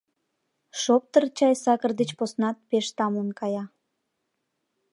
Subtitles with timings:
[0.81, 3.63] Шоптыр чай сакыр деч поснат пеш тамлын кая.